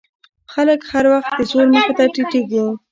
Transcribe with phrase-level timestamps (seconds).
[0.53, 2.63] خلک هر وخت د زور مخې ته ټیټېږي.